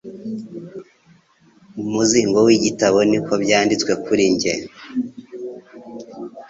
[1.75, 4.53] mu muzingo w'igitabo niko byariditswe kuri njye.